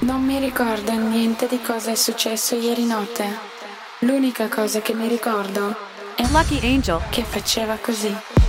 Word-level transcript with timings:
Non 0.00 0.22
mi 0.24 0.38
ricordo 0.38 0.92
niente 0.92 1.46
di 1.46 1.60
cosa 1.60 1.90
è 1.90 1.94
successo 1.94 2.54
ieri 2.54 2.86
notte. 2.86 3.26
L'unica 3.98 4.48
cosa 4.48 4.80
che 4.80 4.94
mi 4.94 5.06
ricordo 5.06 5.76
è 6.14 6.26
Lucky 6.30 6.58
Angel 6.62 7.02
che 7.10 7.22
faceva 7.22 7.76
così. 7.78 8.39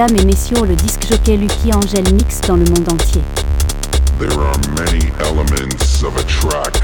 Mesdames 0.00 0.16
et 0.16 0.24
messieurs, 0.24 0.64
le 0.64 0.74
disque 0.76 1.06
jockey 1.06 1.36
Lucky 1.36 1.74
Angel 1.74 2.02
mix 2.14 2.40
dans 2.48 2.56
le 2.56 2.64
monde 2.64 2.90
entier. 2.90 3.20
There 4.18 4.32
are 4.32 4.56
many 4.74 5.12
elements 5.20 6.02
of 6.02 6.16
a 6.16 6.22
track. 6.22 6.74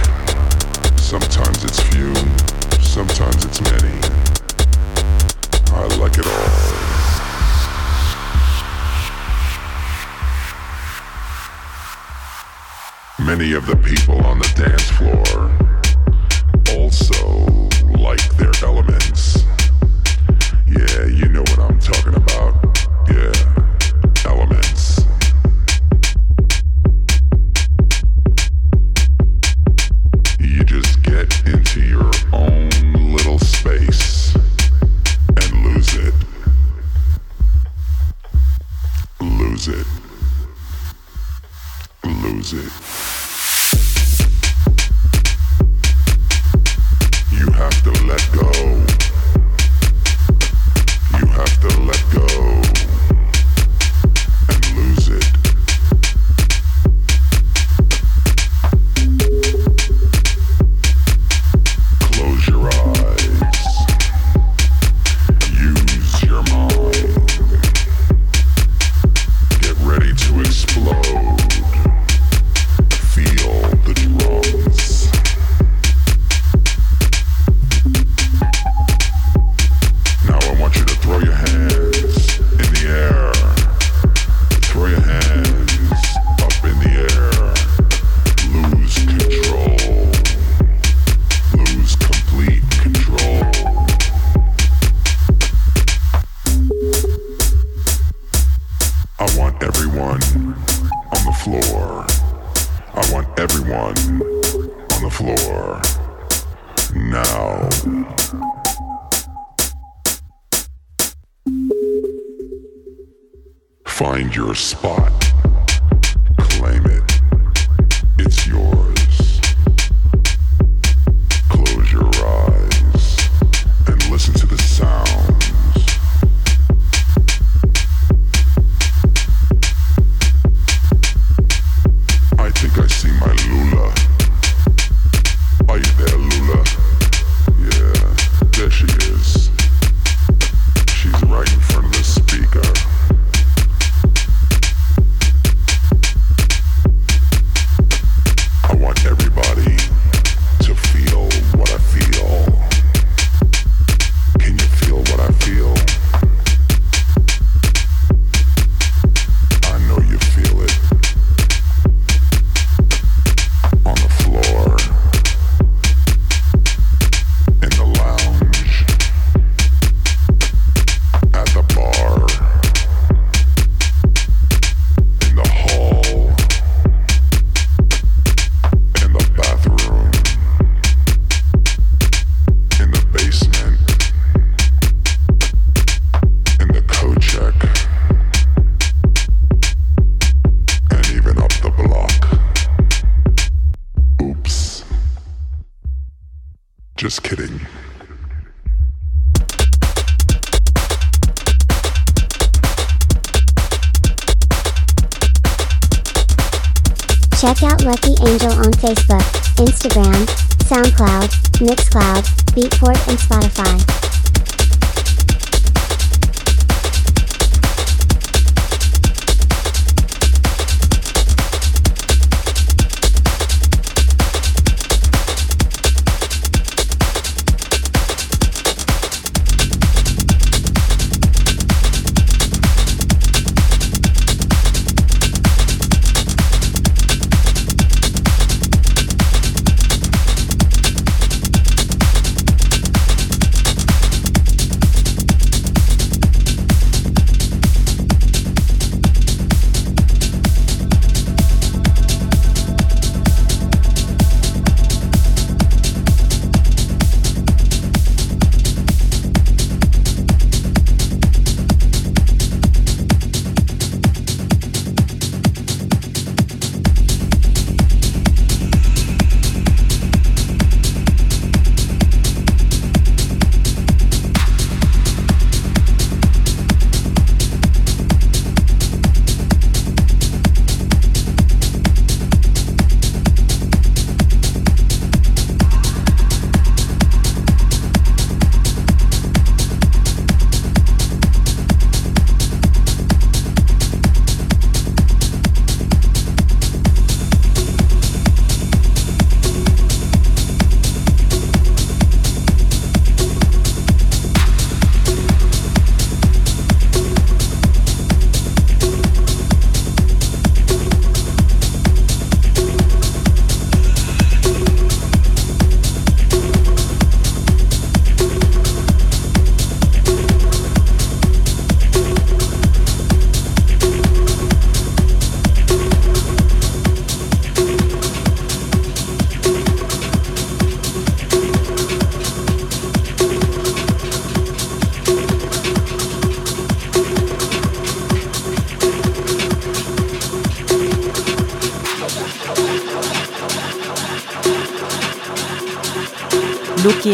Sometimes 0.98 1.64
it's 1.64 1.80
few, 1.80 2.12
sometimes 2.82 3.42
it's 3.46 3.62
many. 3.62 3.94
I 5.72 5.86
like 5.96 6.18
it 6.18 6.26
all. 6.26 6.76
Many 13.24 13.54
of 13.54 13.64
the 13.64 13.76
people 13.76 14.22
on 14.26 14.40
the 14.40 14.52
dance 14.54 14.90
floor 14.90 15.65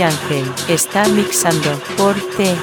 Ángel 0.00 0.44
está 0.68 1.06
mixando 1.08 1.78
por 1.98 2.14
T. 2.14 2.56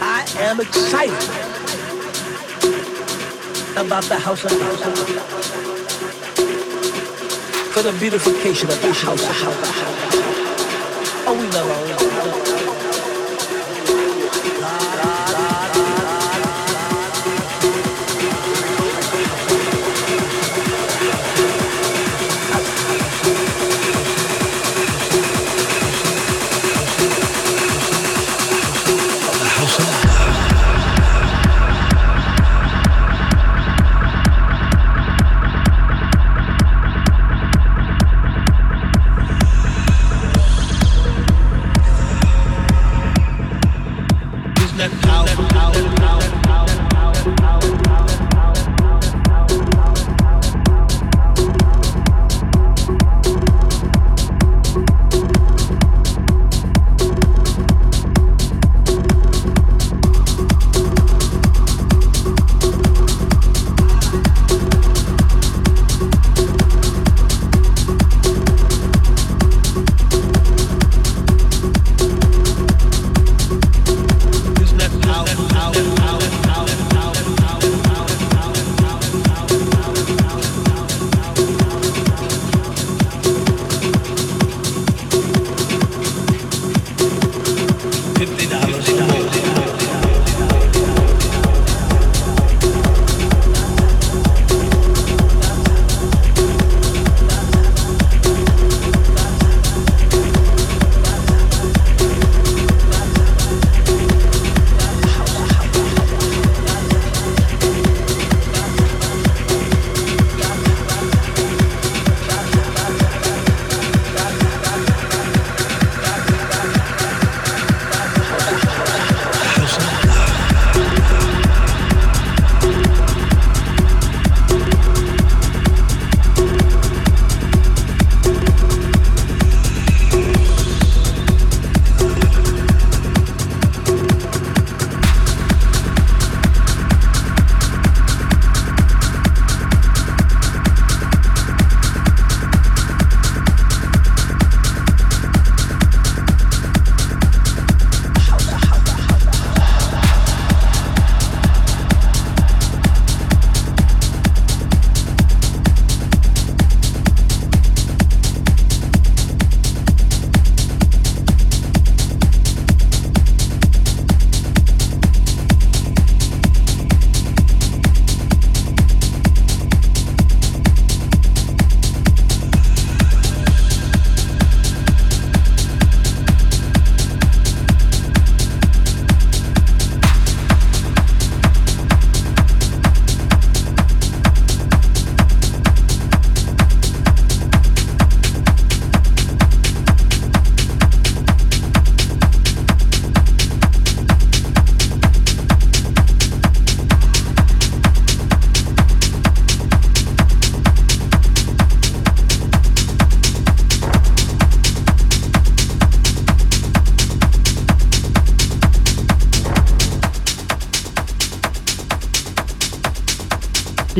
I 0.00 0.24
am 0.40 0.60
excited 0.60 1.12
about 3.76 4.04
the 4.04 4.18
house 4.18 4.44
of 4.44 4.52
house 4.52 4.84
for 7.72 7.82
the 7.82 7.92
beautification 8.00 8.70
of 8.70 8.80
the 8.80 8.92
house. 8.92 9.20
Oh, 9.20 10.14
we 10.16 10.23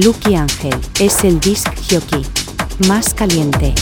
Lucky 0.04 0.34
Angel 0.34 0.74
es 1.00 1.24
el 1.24 1.40
disc 1.40 1.66
jockey 1.90 2.26
más 2.88 3.14
caliente. 3.14 3.74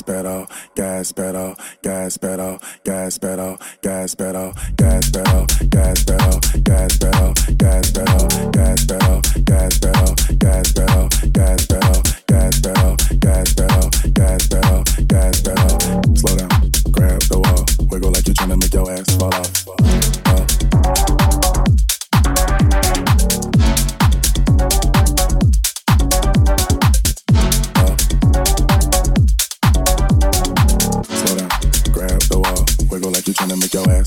gas 0.00 0.02
pedal, 0.02 0.46
gas 0.74 1.12
pedal, 1.12 1.56
gas 1.82 2.18
pedal, 2.18 2.58
gas 2.58 2.58
pedal. 2.84 2.89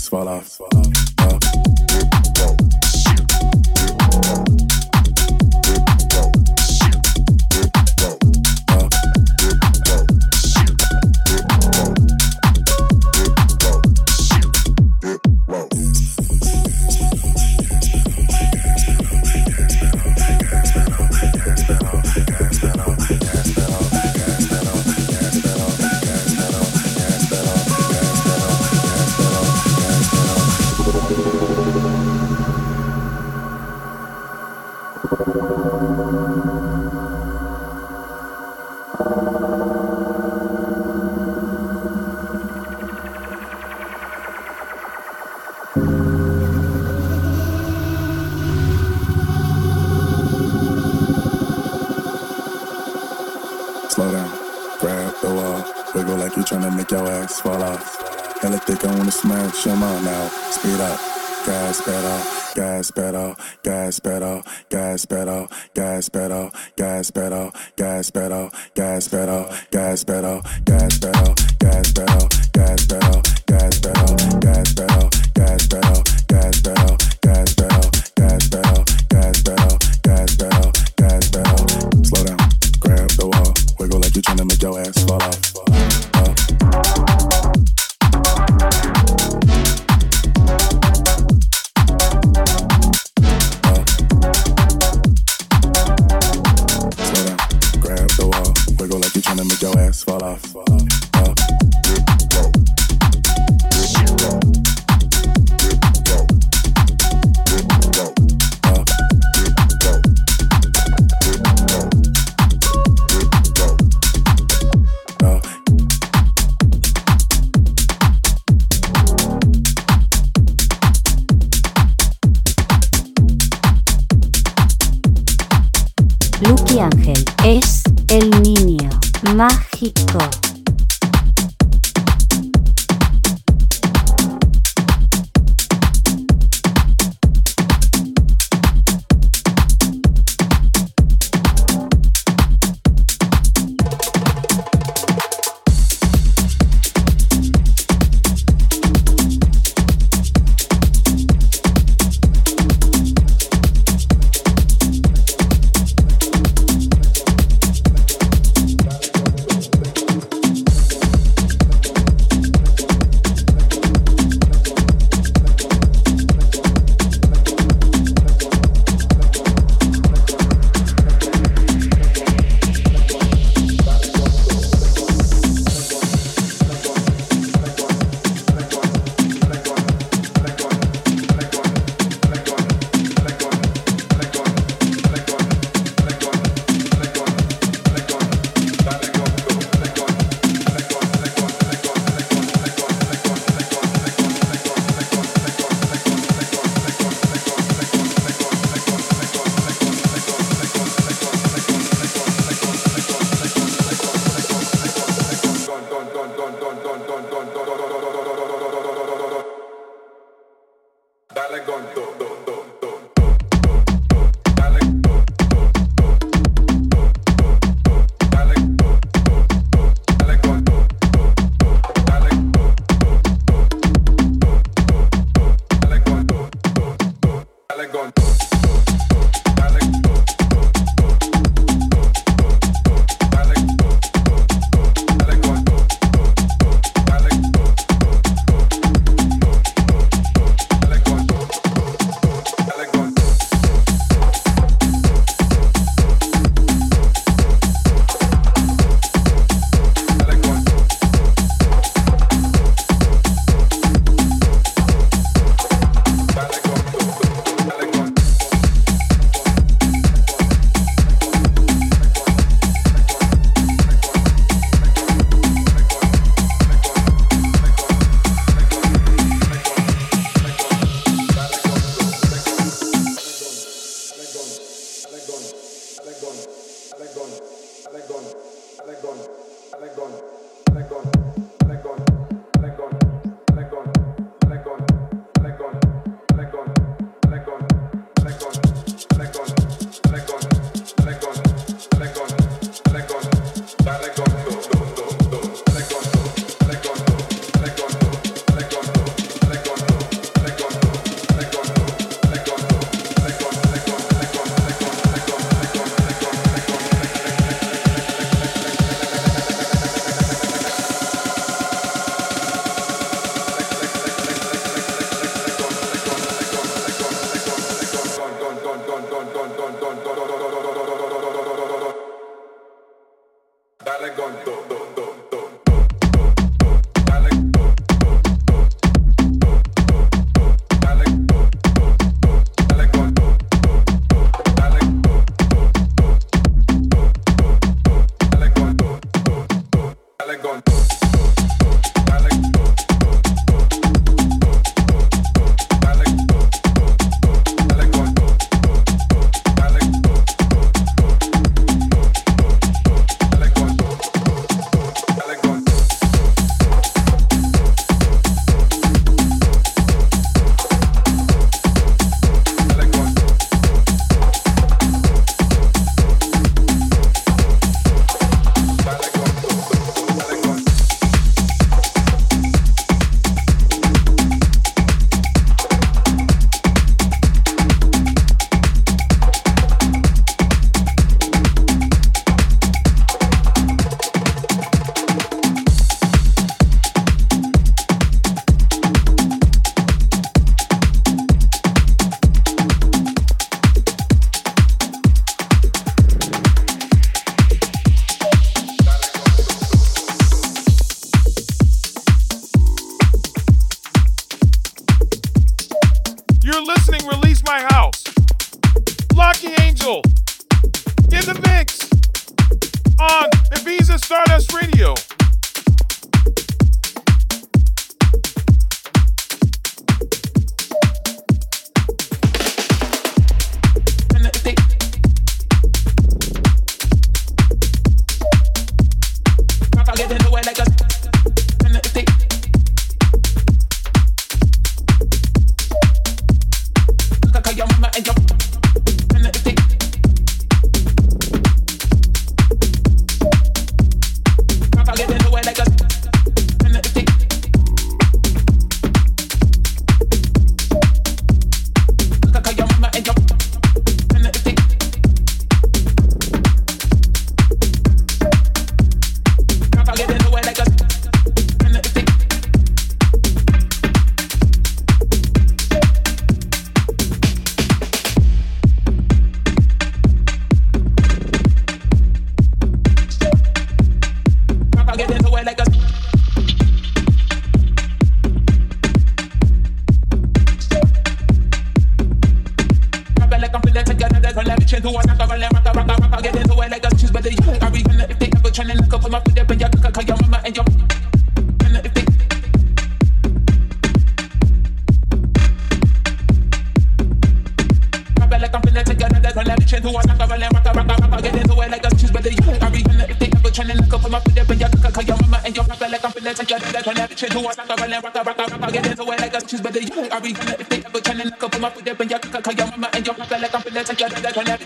fall 0.10 0.28
off. 0.28 0.48
Fall. 0.48 0.73
pedal, 62.96 63.36
gas 63.64 64.00
pedal, 64.00 64.44
gas 64.70 65.06
pedal, 65.06 65.48
gas 65.74 66.10
pedal, 66.10 66.52
gas 66.76 67.12
pedal, 67.12 67.52
gas 67.76 68.12
pedal, 68.12 68.50
gas 68.76 69.08
pedal, 69.08 69.50
gas 69.72 70.04
pedal, 70.04 70.42
gas 70.66 71.00
pedal, 71.00 71.36
gas 71.60 71.92
pedal, 71.94 72.28
gas 72.54 72.86
pedal, 72.88 73.22
gas 73.48 73.80
pedal, 73.80 74.40
gas 74.40 74.74
pedal. 74.74 75.23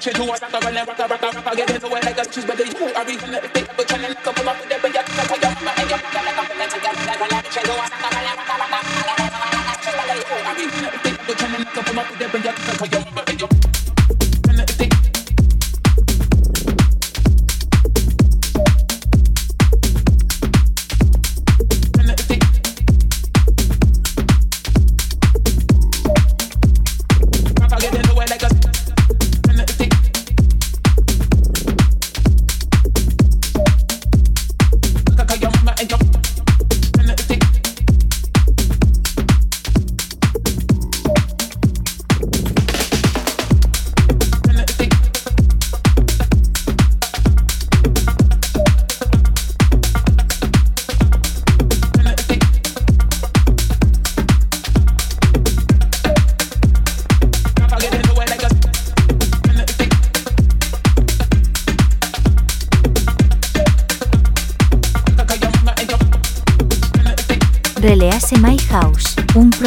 My 0.07 0.46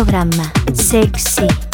programa 0.01 0.51
sexy. 0.73 1.70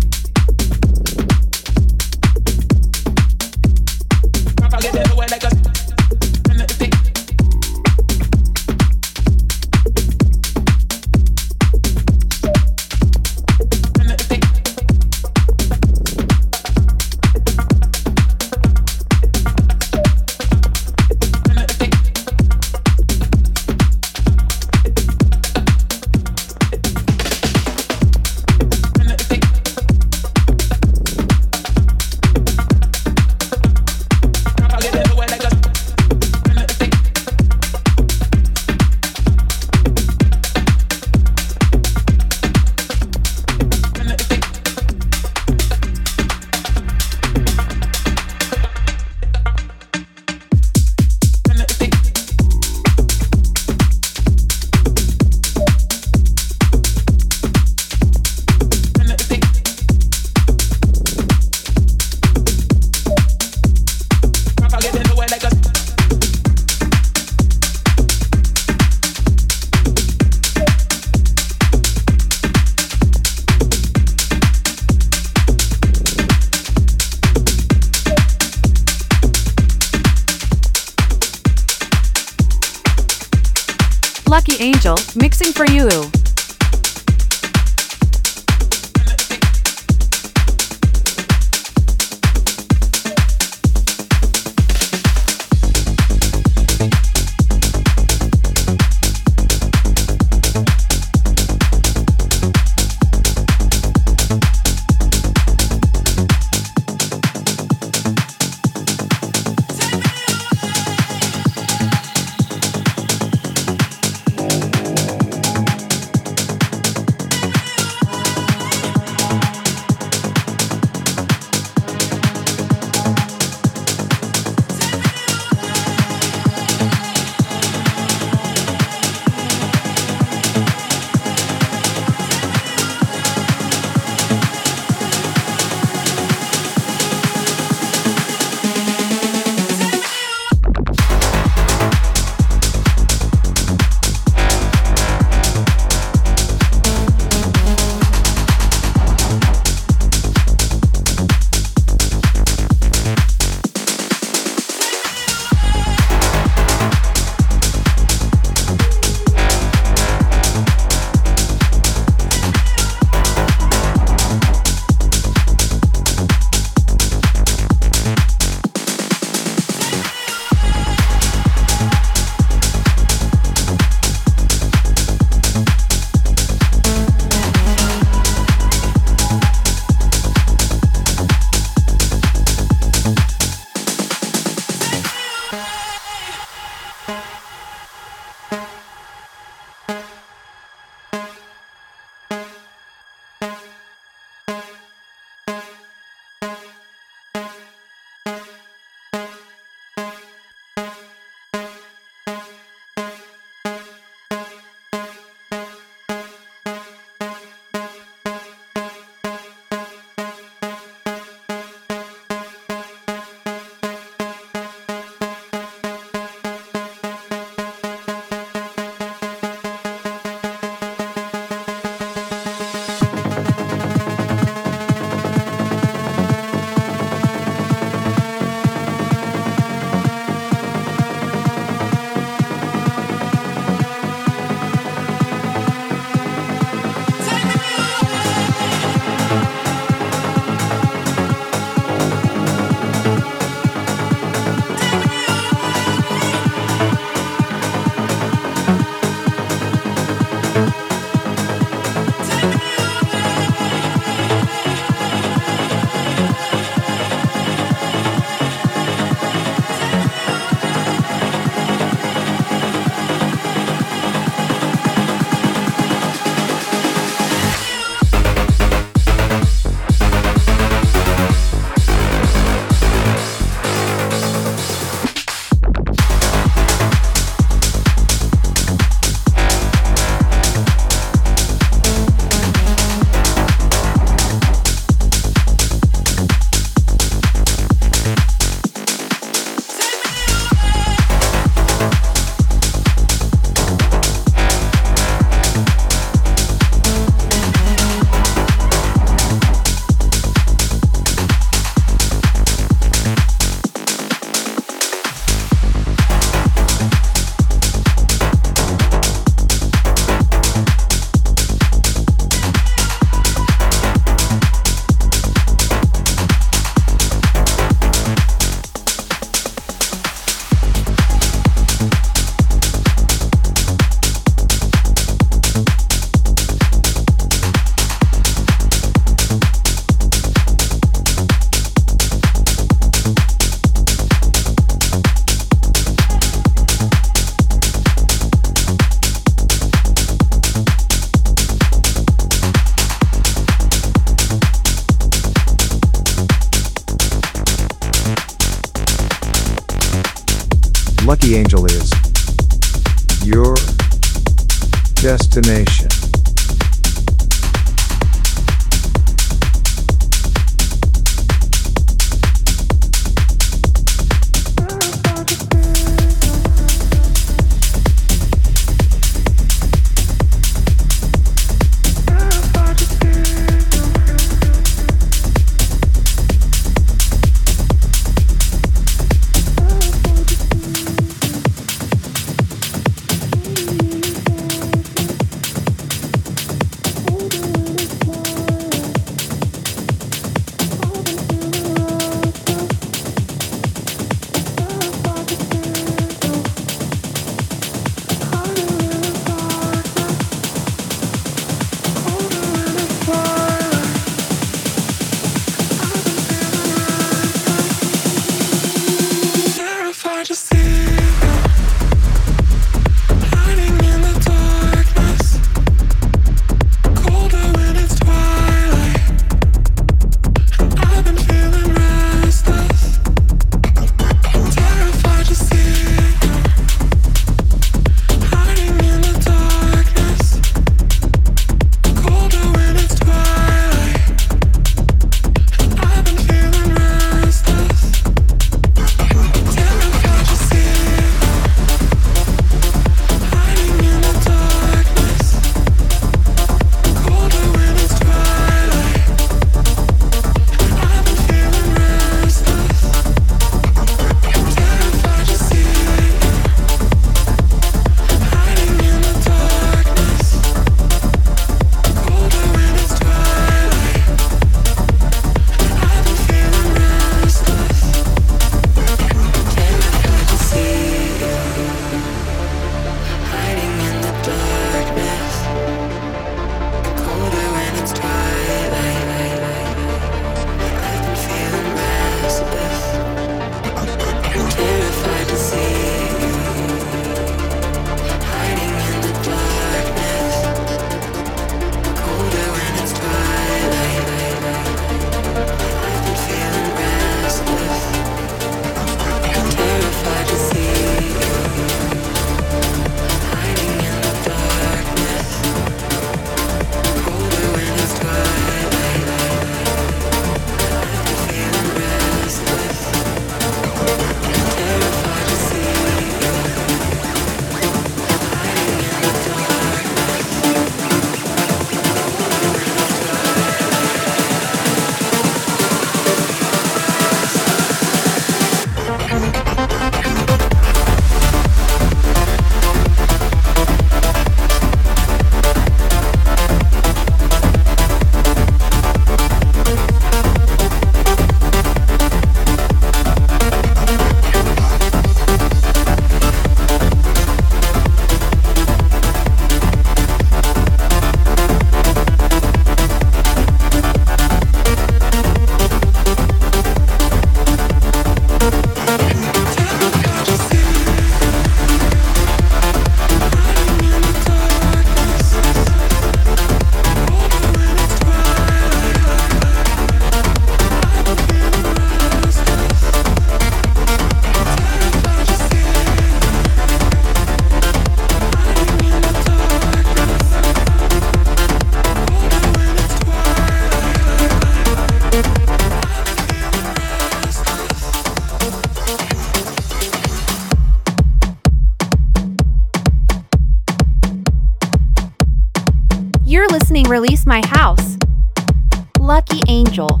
Angel. 599.68 600.00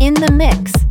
In 0.00 0.14
the 0.14 0.32
mix. 0.32 0.85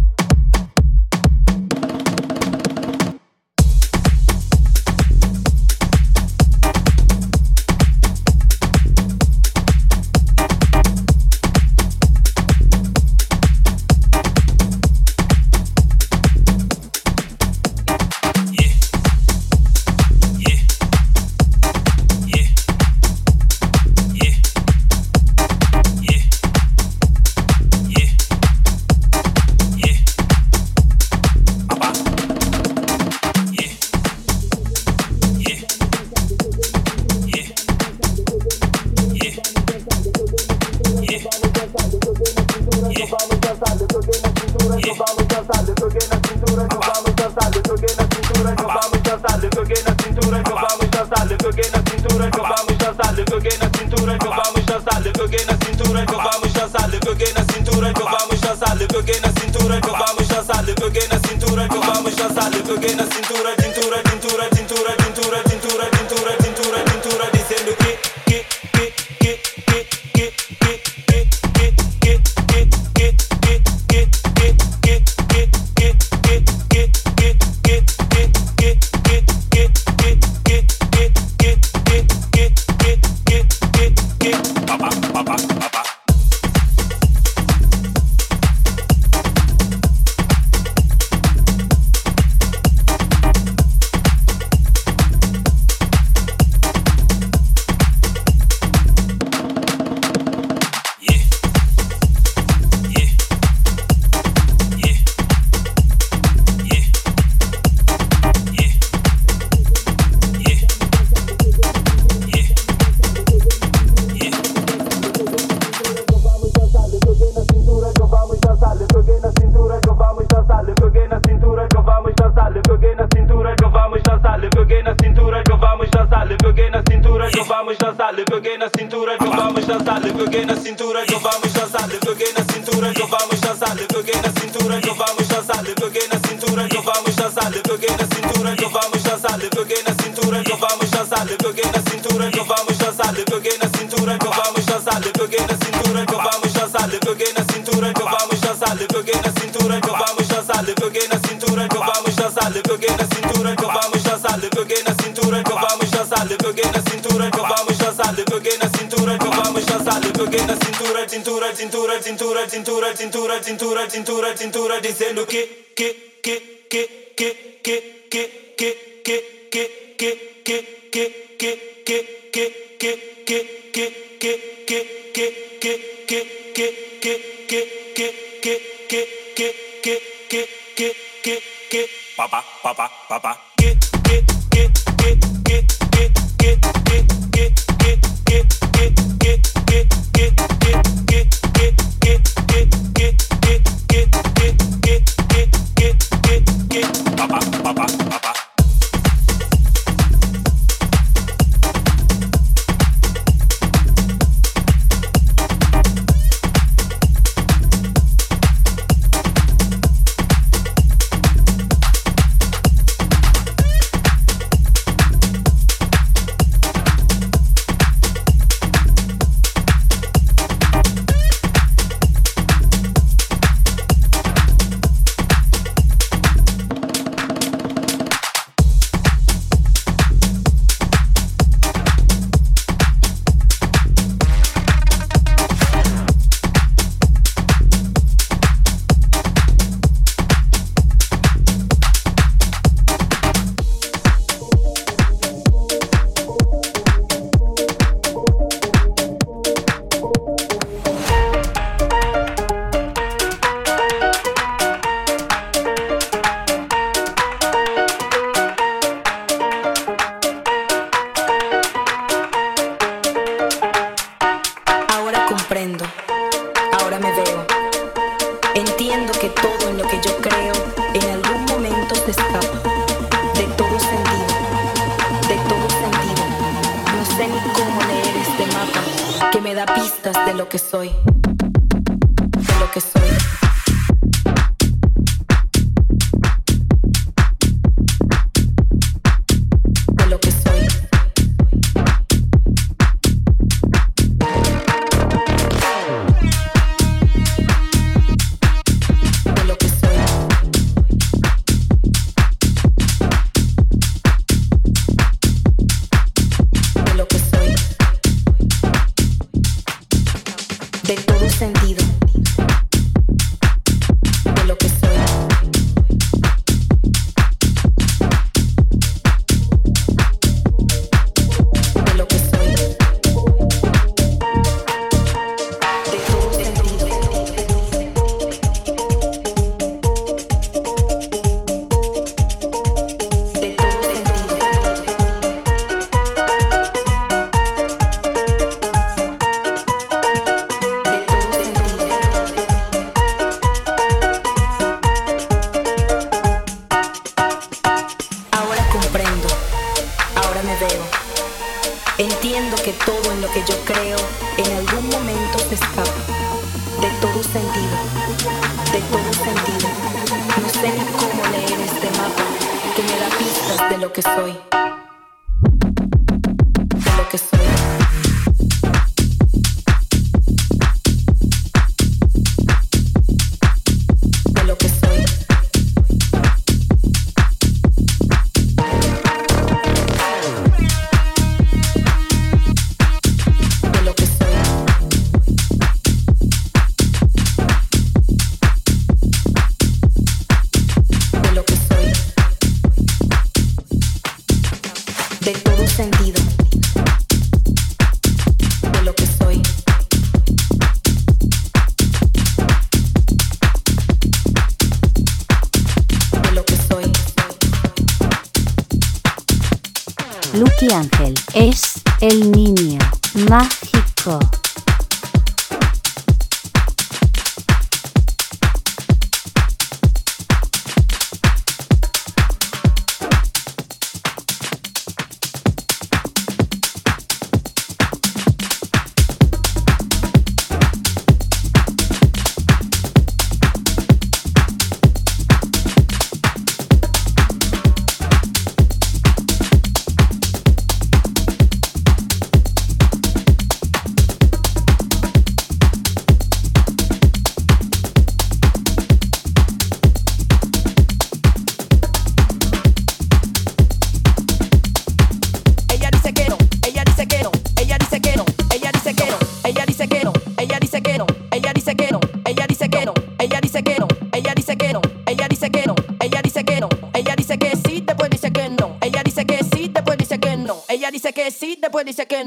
Cintura, 163.45 163.87
cintura, 163.87 164.35
cintura, 164.35 164.35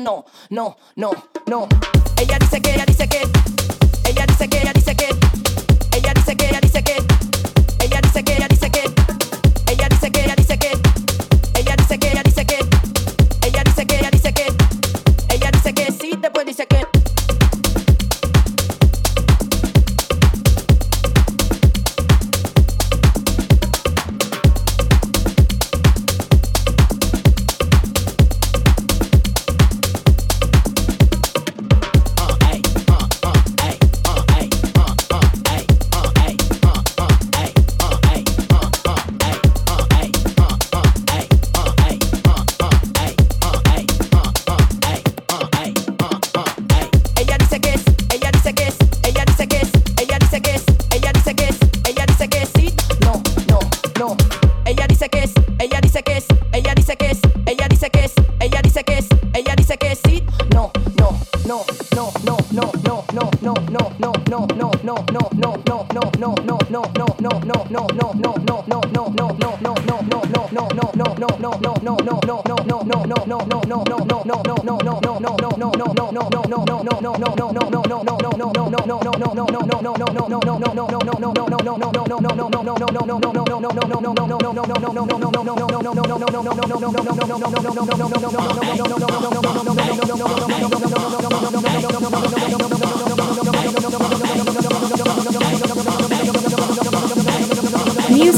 no, 0.08 0.24
no, 0.48 0.76
no, 0.96 1.12
no. 1.46 1.97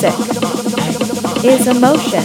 music 0.03 0.15
is 1.45 1.67
emotion. 1.67 2.25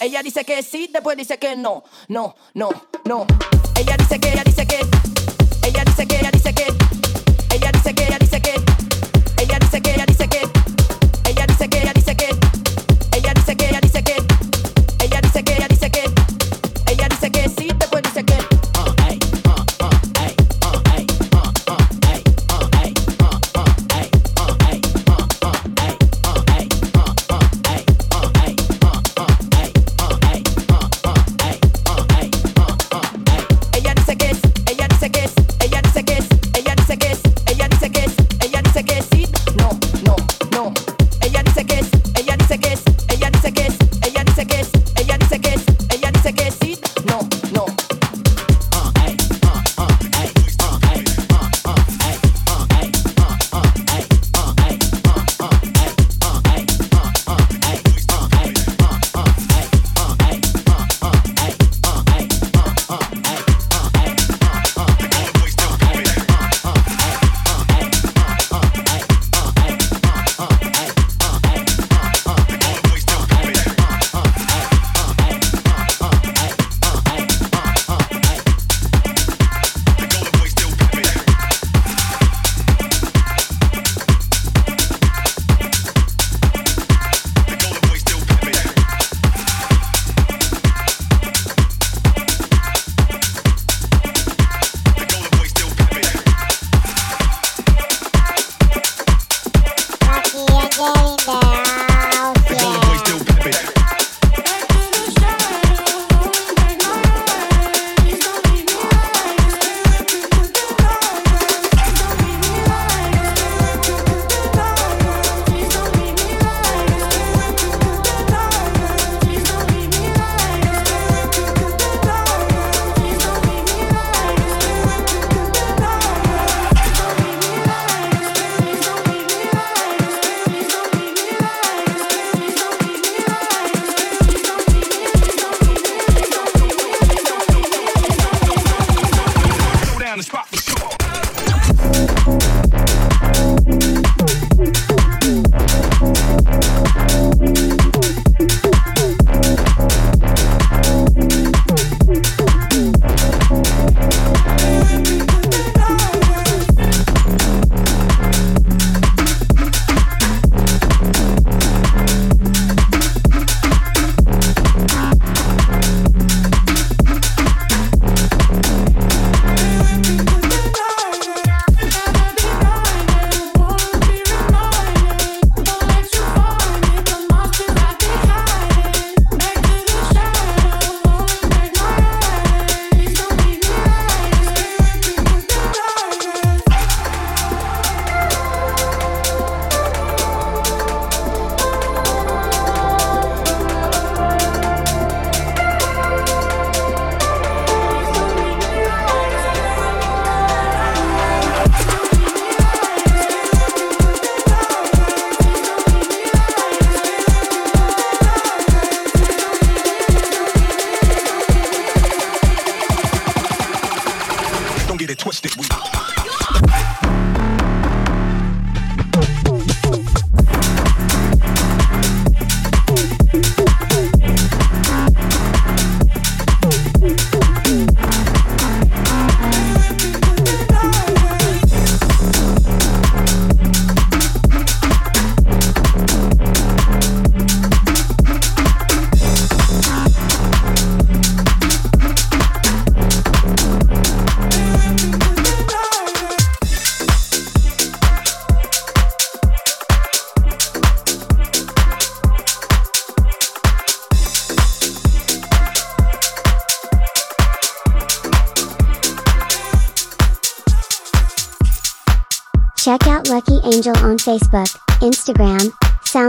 Ella 0.00 0.22
dice 0.22 0.44
que 0.44 0.62
sí, 0.62 0.88
después 0.92 1.16
dice 1.16 1.38
que 1.38 1.56
no, 1.56 1.82
no, 2.08 2.34
no, 2.54 2.70
no. 3.04 3.26
Ella 3.78 3.96
dice 3.96 4.20
que, 4.20 4.32
ella 4.32 4.44
dice 4.44 4.66
que, 4.66 4.80
ella 5.66 5.84
dice 5.84 6.06
que, 6.06 6.16
ella 6.16 6.30
dice 6.30 6.54
que, 6.54 6.66
ella 7.54 7.72
dice 7.72 7.94
que, 7.94 8.06
ella 8.06 8.18
dice 8.18 8.42
que. 8.42 8.71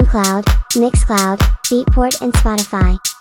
SoundCloud, 0.04 0.44
Mixcloud, 0.76 1.40
Beatport, 1.64 2.22
and 2.22 2.34
Spotify. 2.34 3.13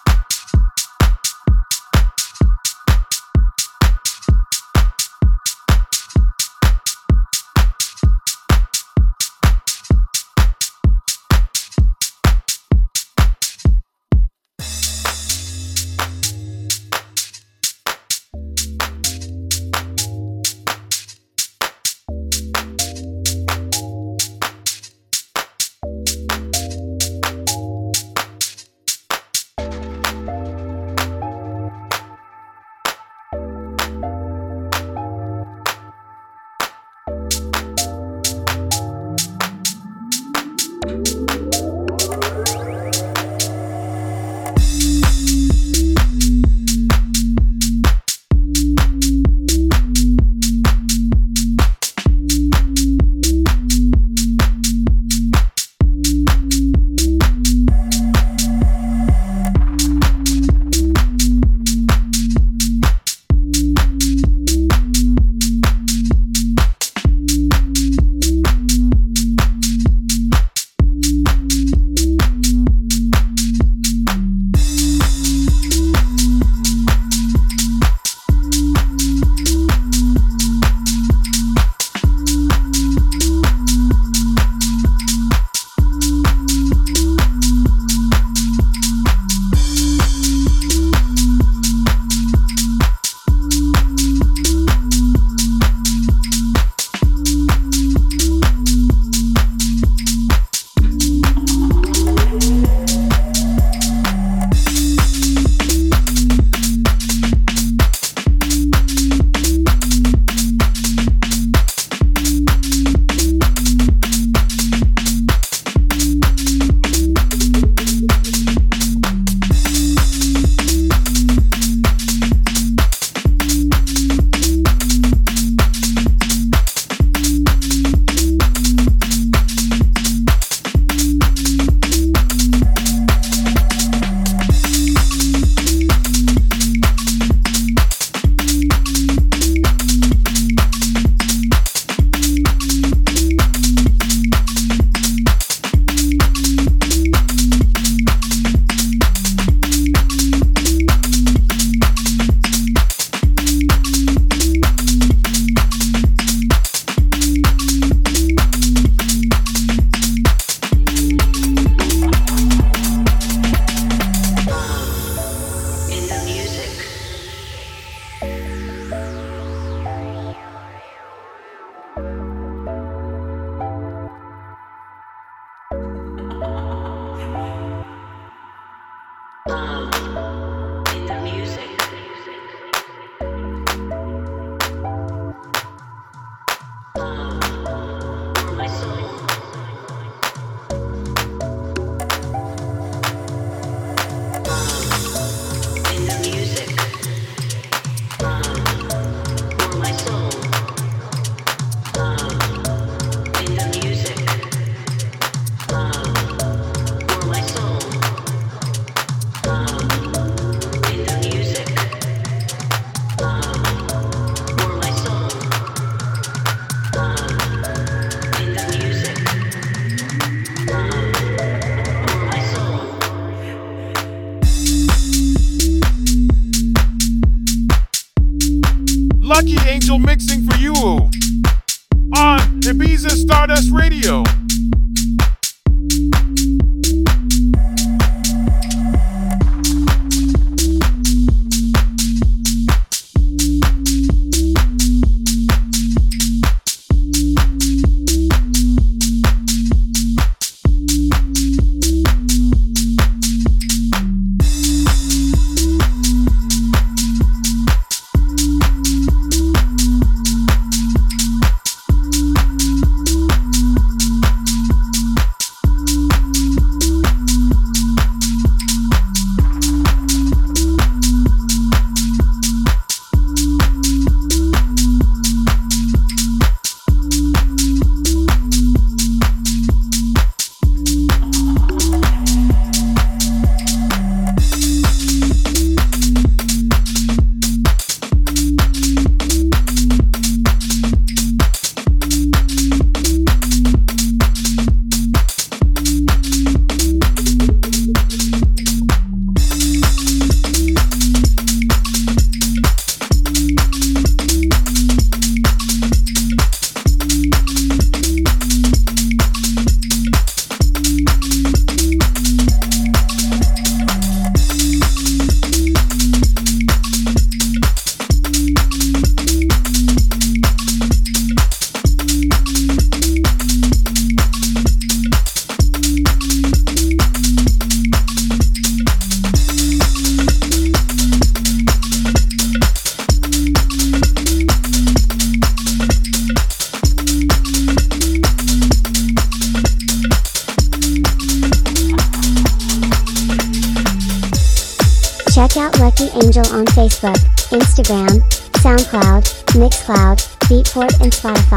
And 351.02 351.12
Spotify. 351.12 351.51